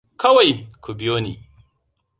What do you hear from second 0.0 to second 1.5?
Kawai ku biyo ni.